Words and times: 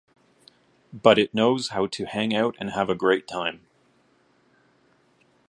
But 0.91 1.19
it 1.19 1.31
knows 1.35 1.67
how 1.69 1.85
to 1.85 2.05
hang 2.07 2.33
out 2.33 2.55
and 2.59 2.71
have 2.71 2.89
a 2.89 2.95
great 2.95 3.27
time. 3.27 3.67